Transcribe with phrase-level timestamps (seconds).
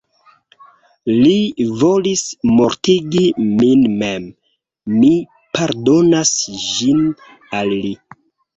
[1.17, 2.23] Li volis
[2.61, 4.27] mortigi min mem,
[4.97, 5.13] mi
[5.61, 6.35] pardonas
[6.67, 7.07] ĝin
[7.63, 7.97] al li.